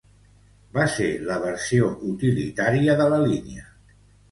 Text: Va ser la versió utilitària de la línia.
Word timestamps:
Va 0.77 0.85
ser 0.93 1.09
la 1.27 1.37
versió 1.43 1.91
utilitària 2.15 2.99
de 3.05 3.09
la 3.15 3.23
línia. 3.29 3.71